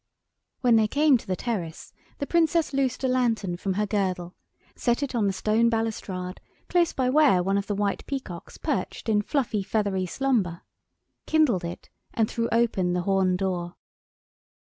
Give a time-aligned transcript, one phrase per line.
[0.61, 4.33] When they came to the terrace the Princess loosed a lantern from her girdle,
[4.75, 9.09] set it on the stone balustrade close by where one of the white peacocks perched
[9.09, 10.63] in fluffy feathery slumber,
[11.27, 13.75] kindled it, and threw open the horn door.